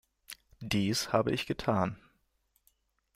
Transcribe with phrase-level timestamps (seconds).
[0.61, 1.95] Dies habe ich getan.